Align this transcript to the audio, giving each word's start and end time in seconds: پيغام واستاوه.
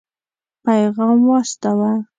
پيغام 0.65 1.19
واستاوه. 1.29 1.93